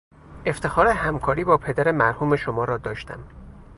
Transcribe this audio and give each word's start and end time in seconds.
افتخار 0.45 0.87
همکاری 0.87 1.43
با 1.43 1.57
پدر 1.57 1.91
مرحوم 1.91 2.35
شما 2.35 2.63
را 2.63 2.77
داشتم. 2.77 3.23